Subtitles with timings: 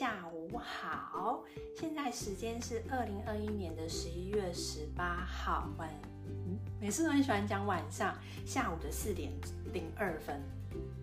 [0.00, 1.44] 下午好，
[1.76, 5.90] 现在时间是二零二一年的十一月十八号晚，
[6.80, 9.30] 每次都很喜欢讲晚上下午的四点
[9.74, 10.40] 零二分，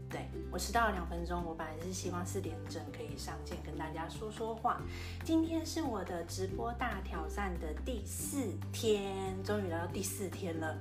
[0.09, 4.81] 对，我迟到了两分钟，我本来是希望四点整可以上线跟大家说说话。
[5.23, 10.75] 今天是我的直播大挑战的第四天，终于来到第四天了，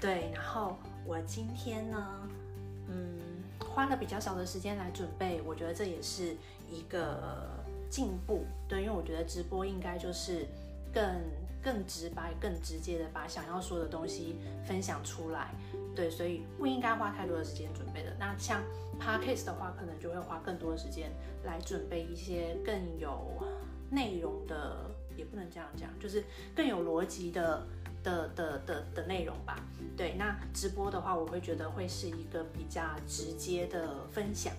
[0.00, 2.28] 对，然后我今天呢，
[2.86, 3.18] 嗯。
[3.60, 6.36] 花了比较少的时间来准备，我觉得这也是
[6.70, 7.48] 一个
[7.90, 8.44] 进步。
[8.68, 10.46] 对，因为我觉得直播应该就是
[10.92, 11.02] 更
[11.62, 14.36] 更直白、更直接的把想要说的东西
[14.66, 15.54] 分享出来。
[15.94, 18.12] 对，所以不应该花太多的时间准备的。
[18.18, 18.62] 那像
[19.00, 21.10] Podcast 的话，可能就会花更多的时间
[21.44, 23.42] 来准备一些更有
[23.90, 27.66] 内容的，也不能这样讲，就是更有逻辑的。
[28.04, 29.56] 的的的的内容吧，
[29.96, 34.54] 对，那直播的话，我会觉得会是一个比较直接的分享。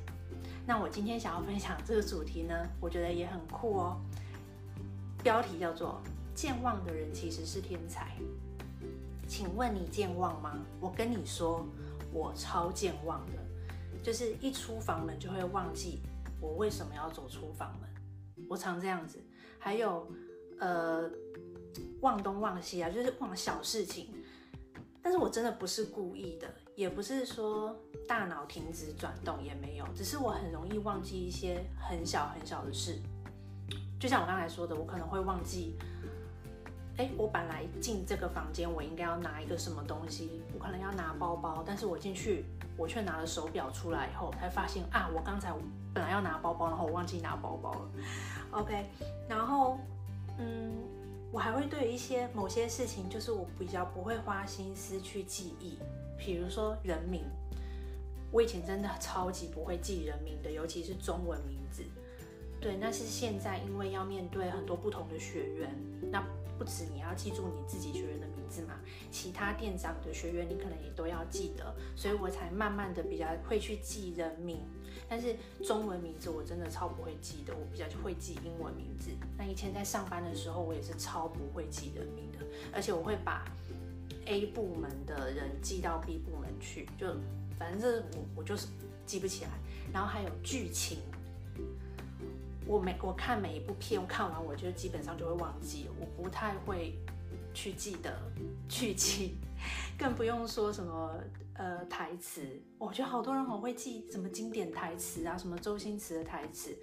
[0.70, 4.00] 那我今天想要分享这个主题呢，我觉得也很酷哦。
[5.23, 6.00] 标题叫做
[6.36, 8.16] “健忘的人其实是天才”。
[9.28, 10.64] 请问你健忘吗？
[10.80, 11.66] 我跟你说，
[12.14, 13.39] 我超健忘的，
[14.03, 16.03] 就是一出房门就会忘记
[16.39, 17.89] 我为什么要走出房门。
[18.48, 19.20] 我常这样子。
[19.58, 20.08] 还有，
[20.59, 21.09] 呃。
[22.02, 24.14] 忘东忘西啊，就是忘小事情，
[25.02, 27.75] 但是我真的不是故意的，也不是说
[28.08, 32.97] 大脑停止转动，也没有，只是我很容易忘记一些很小很小的事。
[33.99, 35.77] 就像我刚才说的，我可能会忘记，
[36.95, 42.45] 哎，我本来进这个房间，我应该要拿一个什么东西，我可能要拿包包，但是我进去，
[42.77, 45.53] 我却拿了手表出来以后，才发现啊，我刚才
[45.93, 47.91] 本来要拿包包，然后我忘记拿包包了。
[48.52, 48.86] OK，
[49.27, 49.77] 然后，
[50.38, 50.71] 嗯。
[51.31, 55.77] 我还会对一些某些事情，就是我比较不会花心思去记忆，
[56.20, 57.23] 比如说人名，
[58.30, 61.84] 我以前真的超级不会记人名的，尤其是中文名字。
[62.61, 65.73] 对，那是现在因为要面对很多不同的学员，
[66.11, 66.21] 那
[66.58, 68.77] 不止你要记住你自己学员的名字嘛，
[69.10, 74.60] 其他店长的学员你可能也都要记得，所以我才慢慢的比较会去记人名。
[75.08, 79.10] 但是中文名字我真的超不会记的，我比较会记英文名字。
[79.38, 82.39] 那以前在上班的时候，我也是超不会记人名的，
[82.73, 83.45] 而且我会把
[84.30, 87.08] A 部门的人寄到 B 部门去，就
[87.58, 88.67] 反正我我就是
[89.06, 89.50] 记不起来。
[89.92, 91.00] 然后还有剧情。
[92.67, 96.94] 我每我看每一部片，我看完我就基本上就会忘记，我不太会
[97.52, 98.16] 去记得
[98.67, 99.36] 剧情，
[99.98, 101.20] 更不用说什么
[101.56, 102.48] 呃台词。
[102.78, 106.78] 我觉得好多人很会记什么经典台词啊，什么周星驰的台词，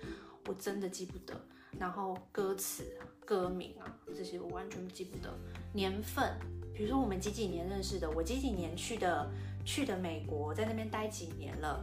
[0.49, 1.41] 我真的记不得。
[1.79, 2.83] 然后歌词、
[3.25, 5.33] 歌名啊这些我完全记不得。
[5.73, 6.37] 年份，
[6.77, 9.31] 比如说我们几几年认识的，我几几年去的
[9.65, 11.83] 去的美国，在那边待几年了。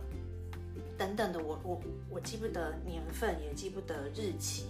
[0.96, 1.82] 等等的，我我
[2.12, 4.68] 我记不得年份，也记不得日期。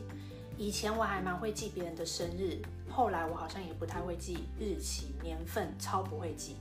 [0.58, 6.56] 以前我还蛮会记别人的生日，后来我好像也不太会记日期、年份，超不会记。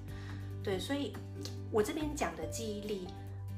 [0.64, 1.14] 对，所以
[1.70, 3.06] 我这边讲的记忆力，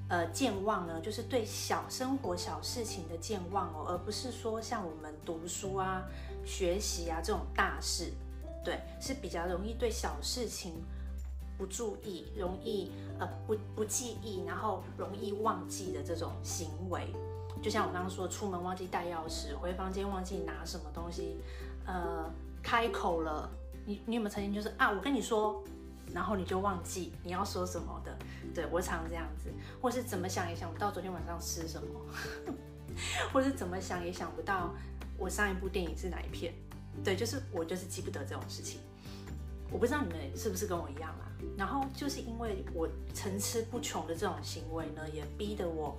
[0.09, 6.05] 呃，健忘呢，就是对小生活小事情的健忘哦，而不是说像我们读书啊、
[6.45, 8.13] 学习啊这种大事。
[8.65, 10.73] 对，是比较容易对小事情。
[11.57, 17.07] 不注意，容易呃不不记忆，然后容易忘记的这种行为，
[17.63, 21.37] 就像我刚刚说，出门忘记带钥匙，回房间忘记拿什么东西，
[21.87, 22.29] 呃，
[22.61, 23.49] 开口了，
[23.87, 25.63] 你你有没有曾经就是啊，我跟你说，
[26.13, 28.13] 然后你就忘记你要说什么的？
[28.53, 29.49] 对，我常这样子，
[29.81, 32.01] 或是怎么想也想不到昨天晚上吃什么，
[33.33, 34.75] 或是怎么想也想不到
[35.17, 36.53] 我上一部电影是哪一片？
[37.03, 38.81] 对，就是我就是记不得这种事情。
[39.73, 41.33] 我不知道你们是不是跟我一样啊？
[41.59, 45.99] 然后就是因为我层出不穷的这种行为呢，也逼得我，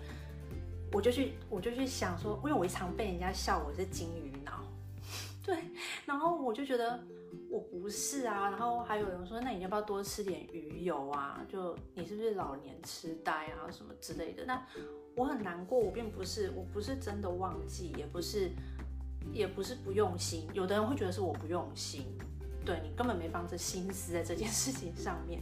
[0.93, 4.63] 我就去，我就去想说，因为我一常被人家笑我是金鱼脑，
[5.43, 5.57] 对，
[6.05, 7.03] 然后我就觉得
[7.49, 11.45] 我不是啊，然后还有人说，那你要不要多吃点鱼油啊？
[11.49, 14.45] 就你是不是老年痴呆啊什么之类的？
[14.45, 14.65] 那
[15.17, 18.51] 我很难过，我并不是，我不是真的忘记，也不是，
[19.33, 22.05] 也不是不用心，有的人会觉得是我不用心。
[22.65, 25.41] 对，你根本没放这心思在这件事情上面，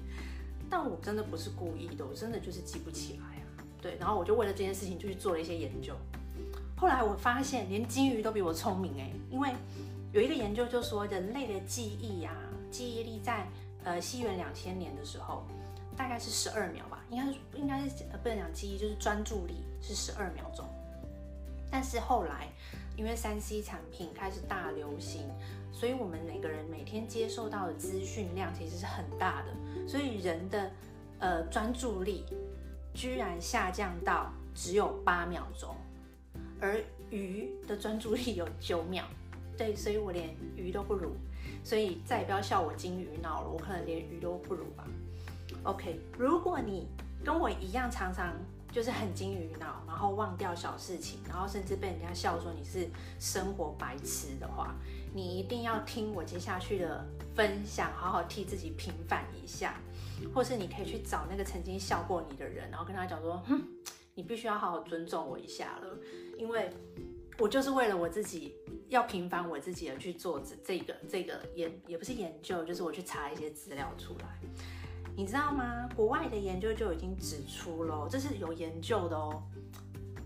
[0.70, 3.48] 但我真的不是故意的，我真的就是记不起来啊。
[3.82, 5.96] 对，然后我就为了这件事情就去做了一些研究。
[6.76, 9.54] 后来我发现，连金鱼都比我聪明哎，因为
[10.12, 13.48] 有一个研究就说，人类的记忆呀、啊，记忆力在
[13.86, 15.46] 呃西元两千年的时候，
[15.96, 20.66] 大概是十二秒吧，应该是应该是呃不能讲记忆，就是专注力是十二秒钟。
[21.72, 22.50] 但是后来，
[22.96, 25.30] 因为三 C 产品开始大流行，
[25.72, 30.72] 所以我们每个人每天接受到的资讯量其实是很大的，所以人的
[31.20, 32.24] 呃专注力
[32.94, 35.76] 居然下降到只有八秒钟，
[36.60, 36.80] 而
[37.10, 39.04] 鱼的专注力有九秒，
[39.58, 41.12] 对，所以我连鱼都不如，
[41.64, 44.86] 所以再也不要笑我金鱼脑了，我可能连鱼都不如吧。
[45.64, 46.88] OK，如果你
[47.24, 48.36] 跟我一样，常常
[48.74, 52.90] 就是很金鱼脑，然后忘掉小事情，然后甚至被人家笑说你是
[53.20, 54.74] 生活白痴的话，
[55.14, 57.06] 你一定要听我接下去的
[57.36, 59.76] 分享，好好替自己平反一下，
[60.34, 63.62] 或是你可以去找那个曾经笑过你的人，然后跟他讲说，哼，
[64.16, 65.98] 你必须要好好尊重我一下了，
[66.40, 66.72] 因为
[67.38, 68.56] 我就是为了我自己
[68.90, 74.40] 要平反我自己而去做这这个这个研也不是研究，就是我去查一些资料出来。
[75.16, 75.88] 你知道吗？
[75.96, 79.44] 国外的研究就已经指出了，这是有研究的哦。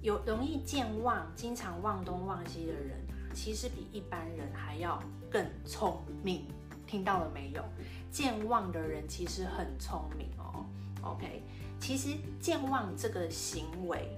[0.01, 6.45] 有容易健忘、经常忘东忘西的人，其实比一般人还要更聪明。
[6.86, 7.62] 听到了没有？
[8.10, 10.66] 健忘的人其实很聪明哦。
[11.01, 11.44] OK，
[11.81, 14.18] 其实健忘这个行为，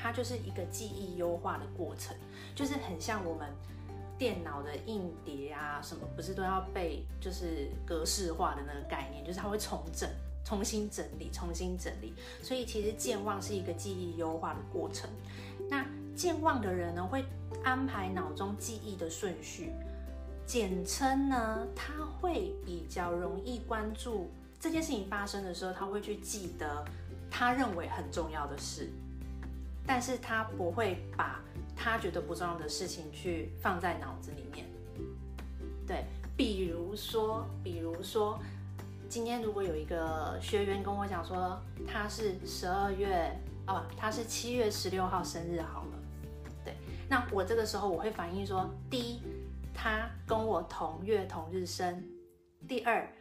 [0.00, 2.16] 它就是一个记忆优化的过程，
[2.54, 3.48] 就是很像我们。
[4.18, 10.08] 电脑的硬碟啊，什么不是都要被就是格式化的那个概念，就是它会重整、
[10.44, 12.14] 重新整理、重新整理。
[12.42, 15.10] 所以其实健忘是一个记忆优化的过程。
[15.68, 15.84] 那
[16.14, 17.24] 健忘的人呢，会
[17.62, 19.72] 安排脑中记忆的顺序，
[20.46, 24.30] 简称呢，他会比较容易关注
[24.60, 26.84] 这件事情发生的时候，他会去记得
[27.30, 28.90] 他认为很重要的事，
[29.86, 31.40] 但是他不会把。
[31.76, 34.64] 他觉得不重要的事情去放在脑子里面，
[35.84, 36.04] 对，
[36.36, 38.38] 比如说，比如说，
[39.08, 43.28] 今天如果有一个学员跟我讲说他是十二月
[43.66, 45.98] 哦，他是七月十六号生日好了，
[46.64, 46.76] 对，
[47.08, 49.20] 那我这个时候我会反映说，第一，
[49.74, 52.04] 他跟我同月同日生，
[52.68, 53.12] 第二，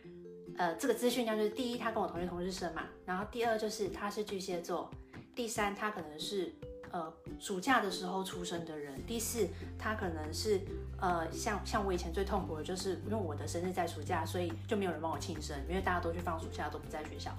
[0.57, 4.91] 呃，这个资讯量就是第一，他跟我同月同日生嘛，然后第二就是他是巨蟹座，
[5.35, 6.53] 第三，他可能是。
[6.93, 9.03] 呃，暑假的时候出生的人。
[9.07, 9.47] 第四，
[9.79, 10.61] 他可能是
[11.01, 17.31] 呃，像像我以前最痛苦的就是，因为我的生日在暑假，所以就没有人帮我庆生，因为大家都去放暑假，都不在学校。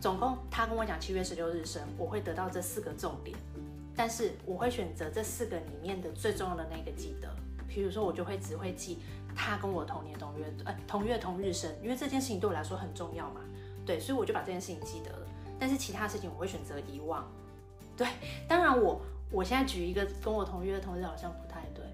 [0.00, 3.36] 总共他跟我讲七月十六日生，我会得到这四个重点，
[3.94, 7.28] 但是我会选择这四个里面的最重要的那个记得。
[7.68, 9.00] 比如说，我就会只会记
[9.34, 13.42] 他跟我同年同月，呃，同月同日生，因为这件事情对我来说很重要嘛。
[13.84, 15.26] 对，所以我就把这件事情记得了。
[15.58, 17.24] 但是其他事情我会选择遗忘。
[17.96, 18.06] 对，
[18.46, 19.00] 当然我
[19.30, 21.84] 我现在举一个跟我同月的同事好像不太对。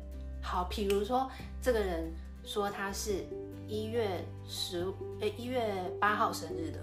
[0.43, 1.31] 好，比如说
[1.61, 2.13] 这个人
[2.45, 3.25] 说他是
[3.69, 4.85] 一月十
[5.21, 6.81] 诶一月八号生日的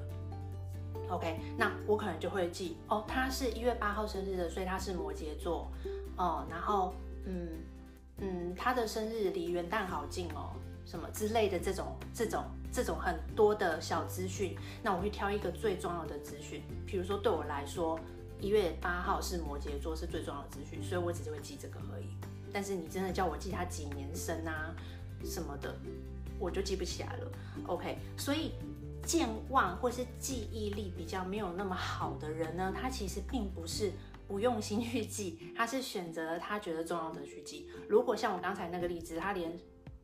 [1.09, 5.69] ，OK，那我可能就会记哦，他是一月八号生日的，所以他是摩羯座
[6.15, 6.45] 哦。
[6.49, 6.93] 然后
[7.25, 7.49] 嗯
[8.19, 10.51] 嗯，他的生日离元旦好近哦，
[10.89, 12.43] 什么之类的这种这种
[12.73, 17.99] 这种很多的小资讯，那我会挑一个最重要的资讯，比如说对我来说。
[18.41, 22.05] 一月八号是摩羯座，是最重要的资讯，所以我只是会记这个而已。
[22.53, 24.73] 但是你真的叫我记他几年生啊
[25.25, 25.75] 什么的，
[26.39, 27.29] 我就记不起来了。
[27.67, 28.53] OK，所以
[29.05, 33.91] 健忘或是记忆力比较没有那么好的人呢，他其实并不是
[34.25, 37.69] 不用心去记，他是选择他觉得重要的去记。
[37.89, 39.51] 如果像我刚才那个例子，他连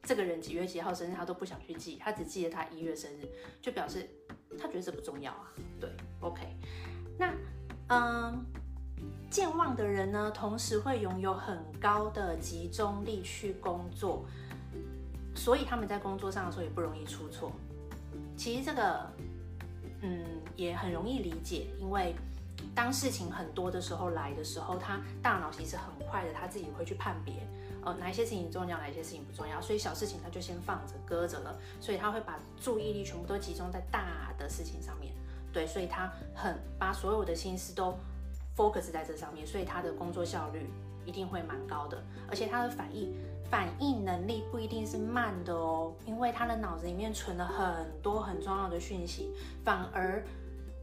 [0.06, 3.28] 这个人几月几号生日他都不想去记，他只记得他一月生日，
[3.62, 4.08] 就表示
[4.58, 5.52] 他觉得这不重要啊。
[5.82, 5.90] 对
[6.22, 6.42] ，OK，
[7.18, 7.34] 那。
[7.88, 8.44] 嗯，
[9.30, 14.26] 健忘的人呢，同时会拥有很高的集中力去工作，
[15.36, 17.52] 所以他们在工作上的时候也不容易出错。
[18.36, 19.08] 其实这个，
[20.02, 22.16] 嗯，也很容易理解，因为
[22.74, 27.36] 当事情很多的时候来的时候，他大脑其实很快的，他自己会去判别，
[27.86, 35.14] 呃，哪一些事情重要，哪一些事情不重要，所以小事情他就先放着搁着了，所以他会把注意力全部都集中在大的事情上面。
[35.54, 37.96] 对，所以他很把所有的心思都
[38.58, 40.68] focus 在这上面，所以他的工作效率
[41.06, 43.16] 一定会蛮高的，而且他的反应
[43.50, 49.32] 反应能力不一定是慢的哦，因为他的脑子里面存了很多很重要的讯息，
[49.64, 50.26] 反而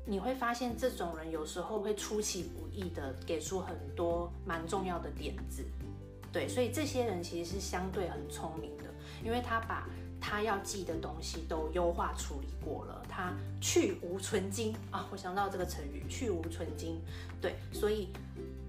[0.06, 5.64] 你会发现这种人有时候会出其不意的给出很多蛮重要的点子，
[6.32, 8.84] 对，所以这些人其实是相对很聪明的，
[9.24, 9.86] 因为他把。
[10.24, 15.04] 他要记的东西都优化处理过了，他去无存菁啊！
[15.10, 16.96] 我想到这个成语“去无存菁”，
[17.42, 18.10] 对，所以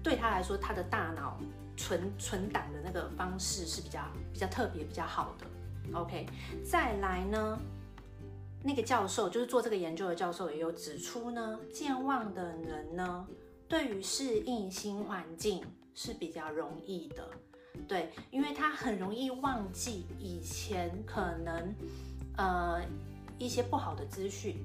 [0.02, 1.38] 对他来说，他的大脑
[1.76, 4.00] 存存档的那个方式是比较
[4.32, 5.46] 比较特别、比较好的。
[5.96, 6.26] OK，
[6.68, 7.56] 再来呢，
[8.64, 13.24] 那个教授就是做这个研究的教授也有指出呢，健忘的人呢，
[13.68, 17.30] 对于适应新环境是比较容易的。
[17.88, 21.74] 对，因为他很容易忘记以前可能，
[22.36, 22.82] 呃，
[23.38, 24.56] 一些不好的资讯。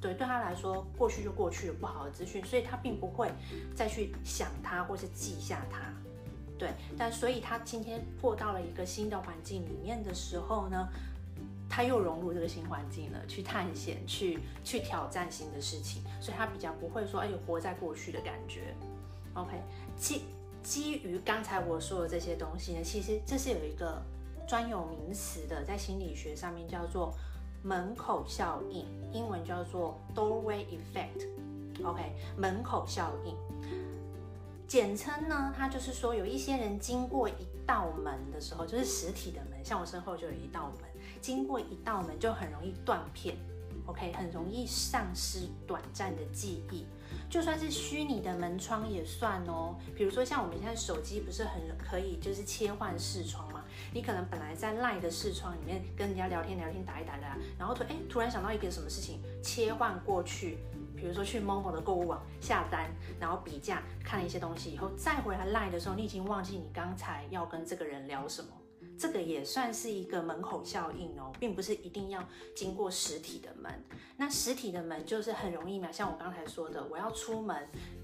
[0.00, 3.30] 对，对他来说，过去就过去了，不好的资讯，所以他并不会
[3.74, 5.80] 再去想它或是记下它。
[6.58, 10.88] 对，但所以他今天过到了一个新的环境里面的时候呢，
[11.70, 18.74] 他又融入这个新环境了，去探险，去去挑战新的事情，所以他比较不会说，哎，活在过去的感觉。
[19.32, 19.52] OK，
[19.96, 20.22] 基
[20.64, 24.02] 基于刚才我说的这些东西呢，其实这是有一个
[24.48, 27.14] 专有名词的，在心理学上面叫做
[27.62, 31.28] 门口效应，英文叫做 doorway effect。
[31.84, 33.36] OK，门口效应。
[34.66, 40.90] 简称呢，它就是说有一些人经过一道门的时候，就是实体的门，像我身后就有一道门，
[41.20, 43.36] 经过一道门就很容易断片
[43.86, 46.86] ，OK，很容易丧失短暂的记忆。
[47.30, 53.62] 就算是虚拟的门窗也算哦，比如说像我们现在手机不是很可以就是切换视窗嘛？
[53.92, 57.22] 你可能本来在 LINE 的视窗里面跟人家聊天聊天打一打的，
[57.58, 60.58] 然后突哎突然想到一个什么事情，切换过去。
[60.96, 62.88] 比如说去 Momo 的购物网下单，
[63.20, 68.48] 然后比价看了一些东西以后，再回来 LINE 的时候，你已经忘记你刚才要跟这个人聊什么。
[68.98, 72.22] 这个也算是一个门口效应哦，并不是一定要
[72.54, 73.72] 经过实体的门。
[74.16, 77.56] 那实体的门就是很容易嘛，像我刚才说的，我要出门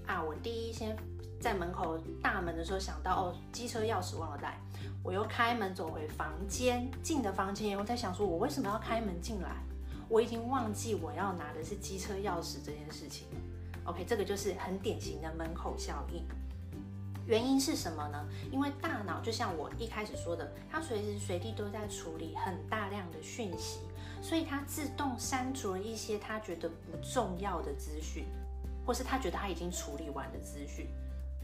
[0.05, 0.95] 啊，我第一先
[1.39, 4.59] 在门口大门的时候想到哦，机车钥匙忘了带，
[5.03, 9.63] 我又开门走回房间，进的房间以后在想说，我为什么要开门进来？
[10.09, 13.27] 我已经忘记我要拿的是机车钥匙这件事情。
[13.85, 16.23] OK，这个就是很典型的门口效应。
[17.31, 18.27] 原因是什么呢？
[18.51, 23.79] 因为大脑就像我一开始说的，它随时随地都在处理很大量的讯息，
[24.21, 28.25] 所以它自动删除了一些它觉得不重要的资讯，
[28.85, 30.89] 或是它觉得它已经处理完的资讯。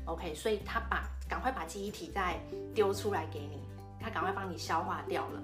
[0.03, 2.38] OK，所以它把赶快把记忆体再
[2.75, 3.62] 丢出来给你，
[3.98, 5.41] 它赶快帮你消化掉了。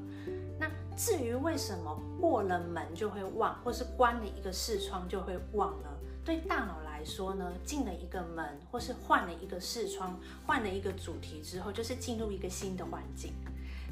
[0.60, 5.90] 那至于为什么过了门就会忘，或是关了一个视窗就会忘呢？
[6.26, 13.34] 对大脑说呢，进了一个门，或是换了一个视窗，换了一个主题之后，就是进入一个新的环境。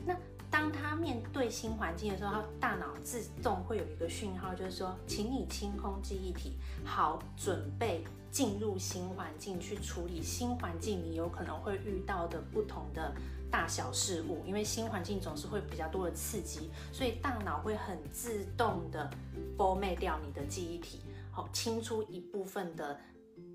[0.06, 0.16] 那
[0.50, 6.54] 当他面对新环境的时候，他大脑自动会有一个讯号，就是说，请你清空记忆体，
[6.84, 13.14] 好准备进入新环境去处理新环境你有可能会遇到的不同的。
[13.52, 19.10] 大小事物，因为新环境总是会比较多的刺激，所以大脑会很自动的
[19.58, 21.02] format 掉你的记忆体，
[21.32, 23.00] 好，清出一部分的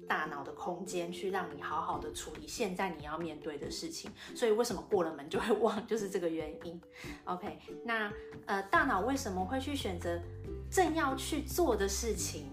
[0.08, 4.10] 大脑的空间，去让你好好的处理现在你要面对的事情。
[4.34, 6.80] 所以为什么过了门就会忘， 就是这个原因。
[7.24, 8.12] OK，那
[8.46, 10.20] 呃，大脑为什么会去选择
[10.70, 12.46] 正要去做的事情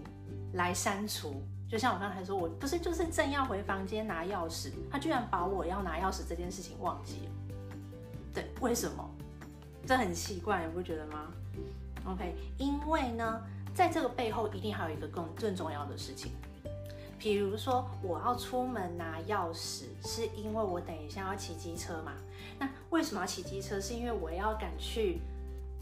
[0.54, 1.42] 来删除？
[1.70, 7.32] 就像我刚才说，我不是就是正要回房间拿钥匙，他居然把我要拿钥匙这件事情忘记了。
[8.32, 9.10] 对，为什么？
[9.86, 11.32] 这很奇怪，你不觉得吗
[12.06, 13.42] ？OK，因为呢，
[13.74, 16.32] 在这个背后一定还有一个更更重要的事情。
[17.18, 22.12] 比如说，我要出门拿钥匙，是因为我等一下要骑机车嘛。
[22.58, 23.80] 那为什么要骑机车？
[23.80, 25.20] 是因为我要赶去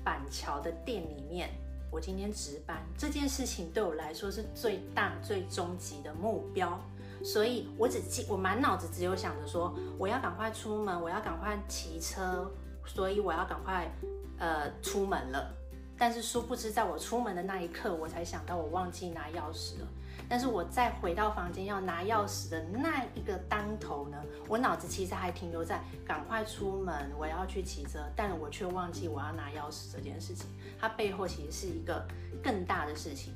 [0.05, 1.51] 板桥的店里面。
[1.91, 6.81] 我今天值班这件事情对我来说是最大最终极的目标，
[7.23, 12.51] 所以我只记我满脑子只有想着说我要赶快出门，我要赶快骑车，
[12.87, 13.91] 所以我要赶快
[14.39, 15.55] 呃出门了。
[15.99, 19.89] 但是殊不知，在我出门的那一刻，我才想到我忘记拿钥匙了。
[20.29, 24.17] 但是我再回到房间要拿钥匙的那一个当头呢，
[24.49, 30.47] 我脑子其实还停留在赶快出门，我要去骑车，但我却忘记我要拿钥匙这件事情。
[30.81, 32.07] 它背后其实是一个
[32.43, 33.35] 更大的事情，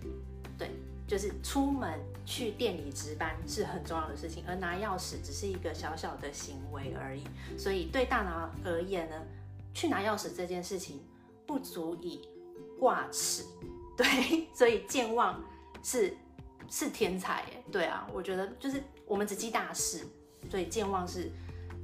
[0.56, 0.70] 对，
[1.06, 7.24] 就是出门去店里值班是很重要的事情，而拿钥匙只是一个小小的行为而已。
[7.58, 9.16] 所以对大脑而言呢，
[9.74, 11.00] 去拿钥匙这件事情
[11.46, 12.26] 不足以
[12.78, 13.44] 挂齿，
[13.96, 15.42] 对，所以健忘
[15.82, 16.16] 是。
[16.68, 20.04] 是天才耶，对啊，我觉得就是我们只记大事，
[20.50, 21.30] 所以健忘是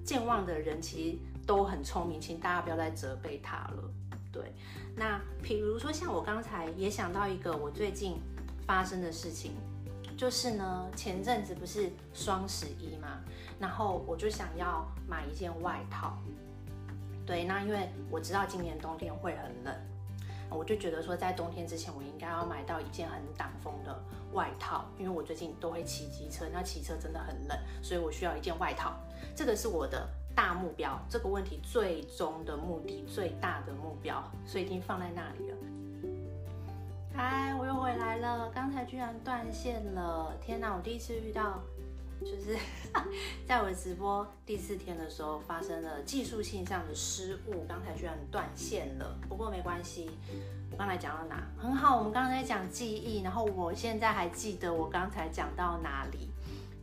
[0.04, 3.90] 健忘的人其实都很聪明，请大家不要再责备他了。
[4.32, 4.52] 对，
[4.96, 8.20] 那比如说像我刚才也想到一个我最近
[8.66, 9.52] 发生的事情，
[10.16, 13.20] 就是呢，前阵子不是双十一嘛，
[13.60, 16.18] 然后我就想要买一件外套，
[17.24, 19.72] 对，那因为我知道今年冬天会很冷。
[20.52, 23.98] 我就觉得说，在冬天之前，我应该要买到一件很挡风的
[24.32, 28.94] 外套，因为我最近都会骑机车，那骑车真的很冷，所以我需要一件外套。
[29.34, 35.56] 这个是我的大目标，这个问题最终的目的，最大的目标，所以已经放在那里了。
[37.14, 40.74] 嗨，我又回来了，刚才居然断线了，天哪！
[40.74, 41.60] 我第一次遇到。
[42.24, 42.56] 就是
[43.46, 49.16] 在我直播第四天的时候，发生了技术性上的失误，刚才居然断线了。
[49.28, 50.10] 不过没关系，
[50.70, 51.42] 我刚才讲到哪？
[51.58, 56.30] 很好，我们刚才讲记忆，然后我现在还记得我刚才讲到哪里。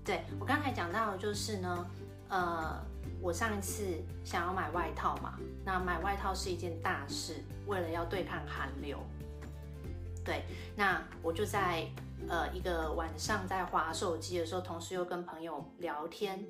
[0.04, 1.90] 对，我刚才讲到的就是呢，
[2.30, 2.80] 呃，
[3.22, 3.84] 我上一次
[4.24, 8.98] 想要买外套嘛，那买外套是一件大事，为了要对抗寒流。
[10.26, 10.44] 对，
[10.76, 11.88] 那我就在
[12.28, 16.46] 呃一个晚上在滑手机的时候，同时又跟朋友聊天，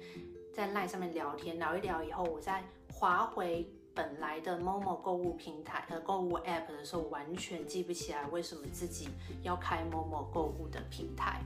[0.54, 9.10] 在 LINE 上面聊天，聊一聊以后，我再滑回本来的 Momo 购物平台呃购物 App 的时候，完全记不起来为什么自己
[9.44, 11.42] 要开 Momo 购物的平台，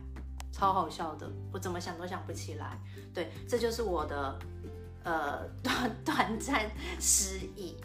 [0.52, 2.80] 超好笑的，我怎么想都想不起来。
[3.14, 4.40] 对，这就是我的
[5.04, 7.76] 呃短短暂失忆，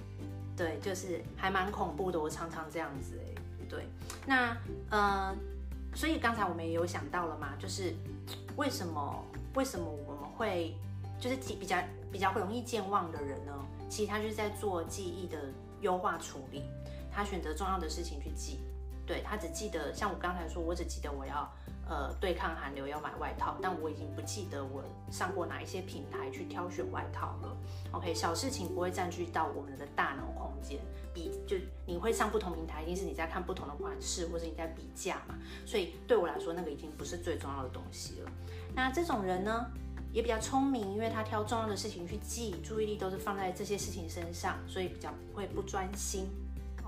[0.56, 3.34] 对，就是还蛮恐怖的，我常常这样子哎。
[3.68, 3.86] 对，
[4.26, 4.56] 那
[4.88, 5.36] 呃，
[5.98, 7.92] 所以刚才我们也有想到了嘛，就是
[8.54, 9.24] 为什么
[9.56, 10.72] 为什么我们会
[11.18, 11.76] 就是比较
[12.12, 13.52] 比较会容易健忘的人呢？
[13.88, 15.36] 其实他就是在做记忆的
[15.80, 16.62] 优化处理，
[17.10, 18.60] 他选择重要的事情去记，
[19.04, 21.52] 对，他只记得像我刚才说，我只记得我要。
[21.88, 27.56] 呃，对抗寒流要买外套，但我已经不记得我上过哪一些平台去挑选外套了。
[27.92, 30.78] OK，小事情不会占据到我们的大脑空间，
[31.14, 35.34] 比就你会上不同平台，一定是你在看不同的款式，或者你在比价嘛。
[35.64, 38.30] 所以对我来说，那个已经不是最重要的东西了。
[38.74, 39.66] 那这种人呢，
[40.12, 46.28] 也比较聪明，因为他挑重要的事情去记，注意力都是放在这些事情身上，所以比较不会不专心。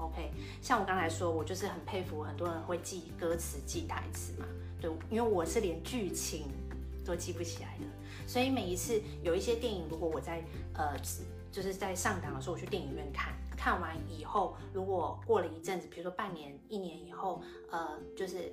[0.01, 0.31] OK，
[0.63, 4.47] 像我刚才说，我就是很佩服很多人会记歌词、记台词嘛。
[4.81, 6.47] 对，因为我是连剧情
[7.05, 7.85] 都记不起来的，
[8.27, 10.43] 所以每一次有一些电影，如果我在
[10.73, 10.97] 呃，
[11.53, 18.51] 就是在上档的时候，我去电影院看，看完以后，如果过了一阵子，比如说半年、一年以后，呃，就是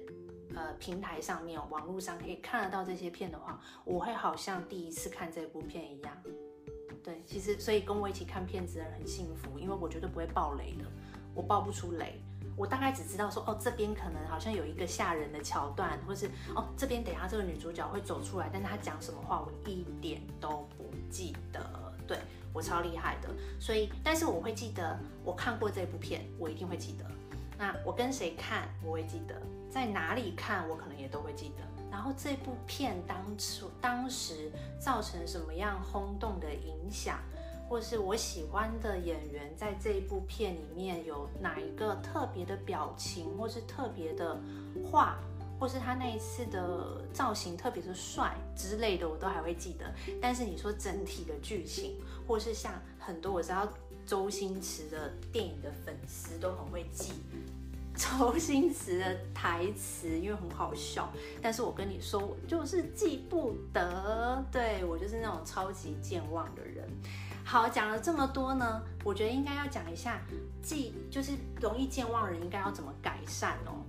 [0.53, 6.17] 呃平台上面、网络上可以看得到这些片的话，我会好像第一次看这部片一样。
[7.01, 10.83] 对，其实所以跟我一起看片子的人很幸福，因为我绝对不会爆雷的，
[11.37, 12.19] 我爆不出雷。
[12.55, 21.61] 我大概只知道说，哦，这边可能好像有一个吓人的桥段，或是哦，这边等下这个女主角会走出来，但她讲什么话我一点都不记得。
[22.07, 22.17] 对，
[22.51, 27.05] 我超厉害的，所以但是我会记得我看过这部片，我一定会记得。
[27.59, 31.63] 那我跟谁看我会记得，在哪里看我可能也都会记得。
[31.91, 37.19] 然后这部片当初当时造成什么样轰动的影响？
[37.69, 44.39] 或是我喜欢的演员在这一部片里面有哪一个特别的表情，或是特别的
[44.89, 45.17] 话，
[45.59, 49.93] 或是他那一次的造型特别的帅之类的，我都还会记得。
[50.21, 53.67] 但是你说整体的剧情，或是像很多我知道
[54.05, 57.11] 周星驰的电影的粉丝都很会记
[57.97, 61.11] 周星驰的台词，因为很好笑。
[61.41, 66.87] 但是我跟你说，我就是记不得，对，我就是那种超级健忘的人。
[67.49, 70.19] 好，讲了这么多呢，我觉得应该要讲一下，
[70.61, 71.31] 记就是
[71.61, 73.85] 容易健忘人应该要怎么改善哦。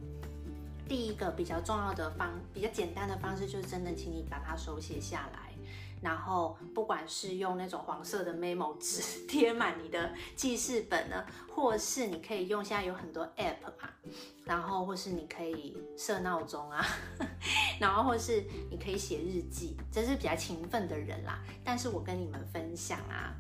[0.89, 5.53] 第一个比较重要的方，比较简单的方式就是真的，请你把它手写下来，
[6.01, 13.91] 然后不管是用那种黄色的 memo 纸贴满你的记事本呢，或是你可以用现在有很多 app 嘛，
[14.45, 16.87] 然后或是你可以设闹钟啊，
[17.81, 21.41] 然后或是你可以写日记，这是比较勤奋的人啦。
[21.65, 23.35] 但是我跟你们分享啊。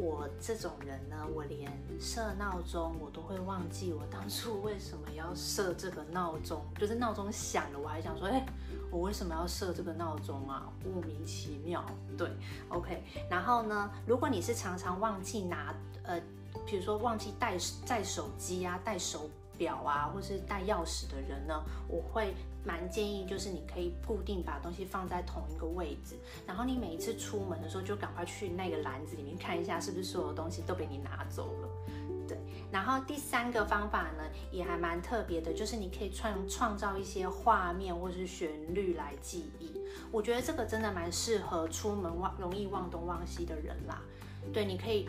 [0.00, 8.46] 我这种人呢，我连设闹钟我都会忘记我当初为什么要设这个闹钟， 就是闹钟响了，我还想说，哎，
[8.90, 10.72] 我为什么要设这个闹钟啊？
[10.82, 11.84] 莫名其妙。
[12.16, 12.30] 对
[12.70, 13.04] ，OK。
[13.28, 16.18] 然后呢，如果你是常常忘记拿，呃，
[16.64, 22.34] 比如说忘记带带手机啊，带手表啊，或是带钥匙的人呢，我会。
[22.64, 31.68] 蛮建议就是你可以固定把东西放在同一个位置，然后你每一次出门的时候就赶快去那个篮子里面看一下是不是所有东西都被你拿走了。
[32.28, 32.38] 对，
[32.70, 39.72] 然后第三个方法呢也还蛮特别的，就是你可以创创造一些画面或是旋律来记忆。
[40.12, 44.00] 我觉得这个真的蛮适合出门忘容易忘东忘西的人啦。
[44.52, 45.08] 对，你可以。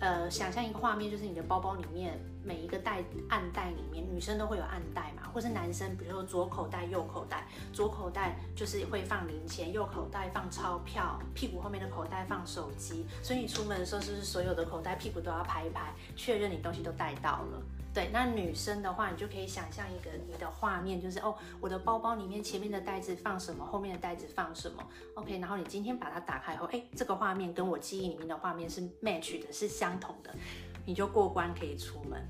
[0.00, 13.06] 呃，想象一个画面，就是你的包包里面每一个袋暗袋里面，女生都会有暗袋嘛，或是男生，比如说左口袋、右口袋，左口袋就是会放零钱，右口袋放钞票，屁股后面的口袋放手机。
[13.22, 17.62] 所以你出门的时候，是不是所有的口袋、屁股都要拍一拍，确认你东西都带到了？
[17.94, 25.38] 对，那女生的话，你就可以想象一个你的画面，就是哦，我的包包里面前面的袋子放什么，后面的袋子放什么，OK。
[25.38, 30.34] 然后你今天把它打开后，哎，这个画面跟我记忆里面的画面是 match 的，是相同的，
[30.84, 32.20] 你就过关可以出门。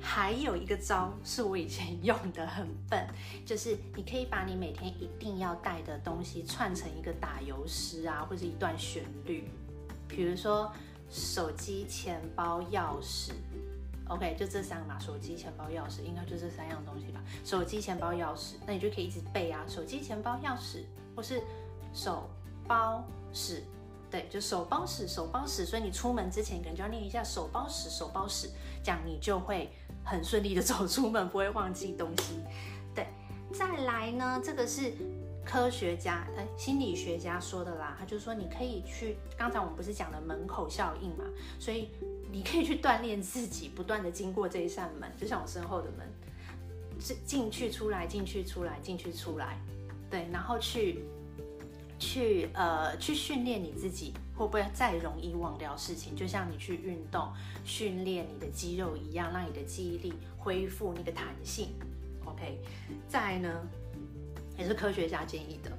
[0.00, 3.06] 还有一个招是我以前用的很笨，
[3.46, 9.48] 就是你可以把你每天一定要带的东西串成一个打油诗啊，或者一段旋律，
[10.08, 10.72] 比如说
[11.08, 13.32] 手机、钱包、钥匙。
[14.08, 17.22] OK，就这三个嘛，手机、钱包、钥匙，应该就这三样东西吧。
[17.42, 19.64] 手机、钱包、钥匙，那你就可以一直背啊。
[19.66, 20.82] 手机、钱包、钥匙，
[21.16, 21.40] 或是
[21.94, 22.28] 手
[22.68, 23.60] 包匙
[24.14, 25.66] 对，就手包屎，手包屎。
[25.66, 28.48] 所以你出门之前可能就要念一下手包屎，手包屎，
[28.80, 29.68] 这样你就会
[30.04, 32.38] 很顺利的走出门，不会忘记东西。
[32.94, 33.08] 对，
[33.52, 34.92] 再来呢，这个是
[35.44, 41.24] 科学家，哎，心理学家说的啦，他就说你可以去，刚才我们不是讲了门口效应嘛，
[41.58, 41.88] 所以
[42.30, 46.08] 你可以去锻炼自己，不断的经过这一扇门，就像我身后的门，
[47.00, 49.58] 进进去出来，进去出来，进去出来，
[50.08, 51.04] 对，然后去。
[52.04, 56.14] 去呃去训练你自己，会不会再容易忘掉事情？
[56.14, 57.32] 就像你去运动
[57.64, 61.68] 训练你的肌肉一样，让你的记忆力恢复那个弹性。
[62.26, 62.60] OK，
[63.08, 63.66] 再呢，
[64.58, 65.70] 也是科学家建议的，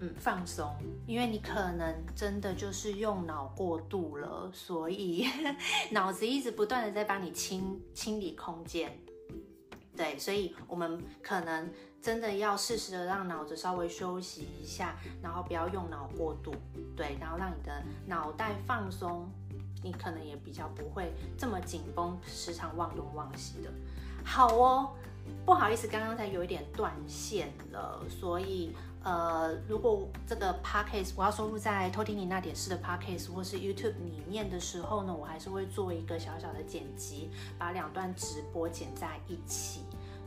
[0.00, 0.72] 嗯，放松，
[1.06, 5.26] 因为你可能真的就是用脑过度了，所以
[5.90, 8.96] 脑子一直不断的在帮你清清理空间。
[9.96, 11.68] 对，所以我们可能
[12.02, 16.54] 真的要适时的让脑子稍微休息一下，然后不要用脑过度，
[16.96, 19.30] 对，然后让你的脑袋放松，
[19.82, 23.70] 你可能也比较不会这么紧绷，时常忘东忘西的。
[24.24, 24.92] 好哦，
[25.44, 28.74] 不好意思，刚刚才有一点断线了，所以。
[29.02, 39.86] 呃，如果这个 podcast 我要收录在偷听你那点事的 podcast 或是 YouTube 里面的时候呢，我还是会做一个小小的剪辑，把两段直播剪在一起。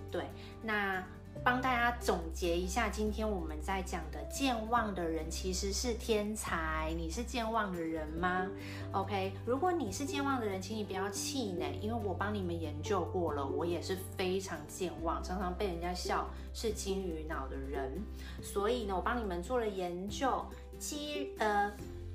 [0.09, 0.27] 对，
[0.63, 1.03] 那。
[1.41, 6.93] 帮大家总结一下，今天我们在讲的健忘的人其实是天才。
[6.98, 8.48] 你是健忘的人吗
[8.91, 18.02] ？OK，如果你是健忘的人，请你不要气馁，因为我帮你们研究过了，我也是非常健忘，常常被人家笑是金鱼脑的人。
[18.41, 20.46] 所以呢，我帮你们做了研究，
[20.78, 21.72] 基呃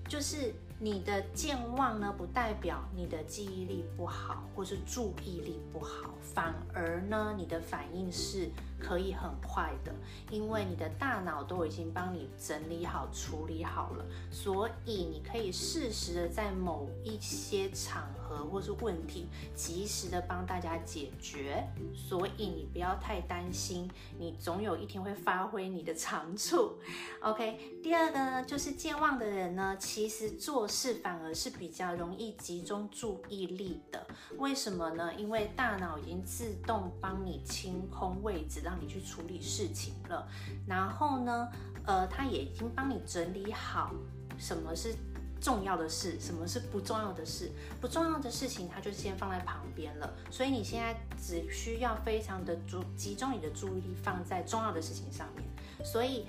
[0.07, 0.55] 就是。
[0.81, 9.93] 你的健忘呢，不代表你的记忆力不好，或是注意力不好，反而呢，你的反应是可以很快的，
[10.31, 21.67] 因为你的大脑都已经帮你整理好、处理好了，所以你可以适时的在某一些场合或是问题，及时的帮大家解决。
[21.95, 26.79] 所以你不要太担心，你总有一天会发挥你的长处。
[27.21, 35.13] OK，第二个呢，就是健忘的人呢，其实做事反而是比较容易集中注意力的，为什么呢？
[35.15, 40.27] 因为大脑已经自动帮你清空位置，让你去处理事情了。
[40.67, 41.49] 然后呢，
[41.85, 43.93] 呃，它也已经帮你整理好
[44.39, 44.95] 什么是
[45.41, 47.51] 重要的事，什么是不重要的事。
[47.81, 50.13] 不重要的事情，它就先放在旁边了。
[50.31, 55.45] 所以你现在只需要非常的注集中你的注意力放在重要的事情上面。
[55.85, 56.27] 所以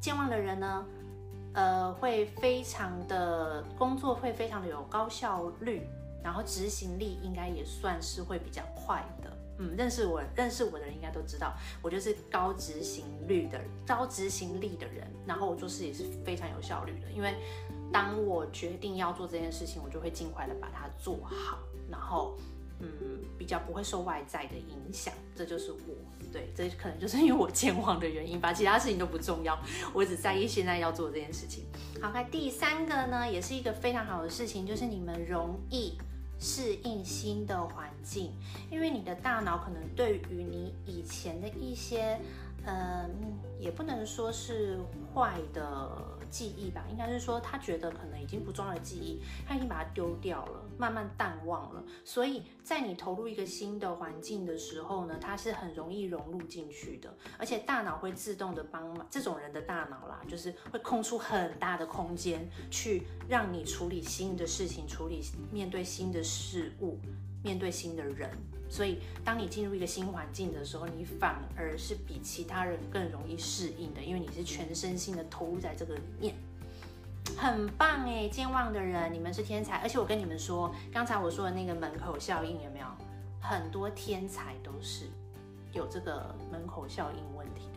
[0.00, 0.84] 健忘的人呢，
[1.52, 5.86] 呃，会非常的工作会非常的有高效率，
[6.22, 9.04] 然后执行力应该也算是会比较快。
[9.58, 17.10] 嗯，认识我认识我的人应该都知道，我就是高执行率的高执行力的人，然后我做事也是非常有效率的。
[17.10, 17.34] 因为
[17.92, 21.58] 当我决定要做这件事情，我就会尽快的把它做好，
[21.90, 22.36] 然后。
[22.78, 22.88] 嗯，
[23.38, 25.78] 比较不会受外在的影响，这就是我，
[26.30, 29.58] 对，这可能就是因为我健忘的原因吧，其他事情都不重要，
[29.94, 31.64] 我只在意现在要做这件事情。
[32.02, 35.96] 好，那第三个呢，也是一个非常好的事情，就是你们容易
[36.38, 38.32] 适应新的环境，
[38.70, 42.18] 因为你的大脑可能对于你以前的一些，
[42.64, 43.10] 嗯，
[43.58, 44.78] 也不能说是
[45.14, 46.15] 坏的。
[46.30, 51.82] 记忆吧，应该是说他觉得可能已经不重要的记忆，他已经把它丢掉了，慢慢淡忘了。
[52.04, 59.06] 所以在你投入一个新的环境的时候呢，它是很容易融入进去的，而且大脑会自动的帮忙。
[59.10, 66.98] 这种人的大脑啦，就是会空出很大的空间去让你处理新的事情，处理面对新的事物，
[67.42, 68.30] 面对新的人。
[68.68, 76.34] 所以，当你进入一个新环境的时候，你反而是比其他人更容易适应的，因为你是全身心的投入在这个里面，
[77.36, 78.28] 很棒哎！
[78.28, 82.86] 健忘的人，你们是天才，而且我跟你们说，刚才我说的那个门口效应有没有？
[83.40, 85.04] 很多天才都是
[85.72, 87.68] 有这个门口效应问题，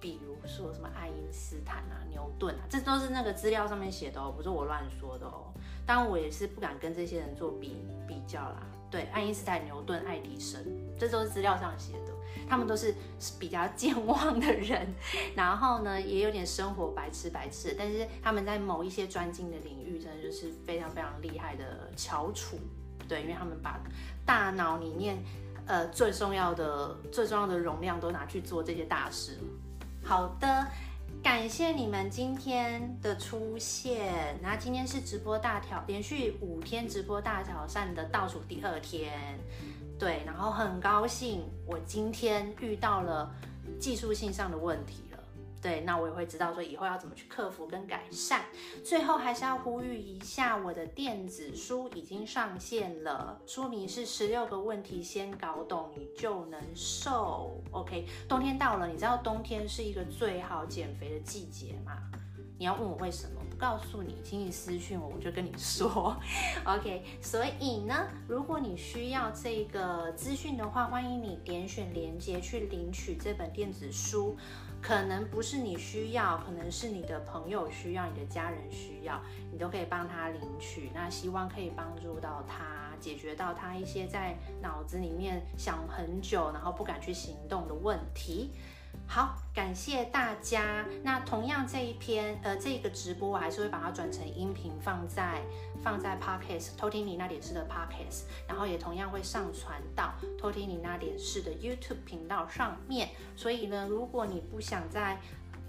[0.00, 5.52] 比如说什么爱因斯坦啊、牛顿啊，这都是那个资料上面写的哦，不是我乱说的哦。
[5.86, 8.62] 当然，我也是不敢跟这些人做比比较啦。
[8.90, 10.64] 对，爱因斯坦、牛顿、爱迪生，
[10.98, 12.14] 这都是资料上写的。
[12.48, 12.94] 他们都是
[13.38, 14.86] 比较健忘的人，
[15.34, 17.74] 然后呢，也有点生活白痴白痴。
[17.78, 22.58] 但是他们在某一些专精的领域，真的就是非常非常厉害的翘楚。
[23.08, 23.80] 对，因为他们把
[24.24, 25.22] 大脑里面
[25.66, 29.38] 呃最重要的、最重要的容量都拿去做这些大事。
[30.04, 30.66] 好的。
[31.22, 34.38] 感谢你们今天的出现。
[34.42, 39.38] 那今天是直播大挑，连续五天直播大挑战的倒数第二天，
[39.98, 43.34] 对，然后很高兴我今天遇到了
[43.80, 45.03] 技术性上的问题，
[45.64, 48.42] 对，那我也会知道说以后要怎么去克服跟改善。
[48.84, 57.58] 最后还是要呼吁一下，我的电子书已经上线了，书名是《十六个问题先搞懂，你就能瘦》。
[57.74, 61.96] OK，冬天到了，你知道冬天是一个最好减肥的季节吗？
[62.58, 63.40] 你要问我为什么？
[63.50, 66.14] 不告诉你，请你私信我，我就跟你说。
[66.64, 74.36] OK，所以呢，如果你需要这个资讯的话，欢迎你点选链接去领取这本电子书。
[74.86, 79.18] 可能不是你需要，可能是你的朋友需要，你的家人需要，
[79.50, 80.90] 你都可以帮他领取。
[80.92, 88.50] 那希望可以帮助到他，解决到他一些在脑子里面想很久，然后不敢去行动的问题。
[89.06, 90.84] 好，感谢大家。
[91.04, 95.40] 那同样这一篇，呃，这个直播我还是会把它转成音频，放在
[95.82, 103.10] 放在 Podcast 偷听你那点事的 Podcast，然后也同样会上传到偷听你那点事的 YouTube 频道上面。
[103.36, 105.20] 所以呢，如果你不想在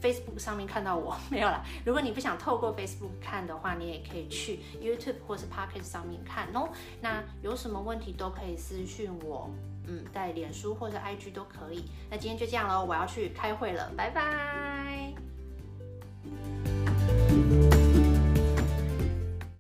[0.01, 1.63] Facebook 上面看到我， 没有啦。
[1.85, 6.67] 如果你不想透过 Facebook 看的话，你也可以去 YouTube 或是 Podcast 上面看哦。
[6.99, 9.51] 那有什么问题都可以私讯我。
[9.87, 11.85] 嗯，在脸书或者 IG 都可以。
[12.09, 15.13] 那今天就这样喽，我要去开会了，拜拜。